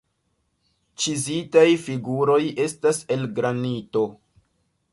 [1.03, 4.07] Ĉizitaj figuroj estas el granito.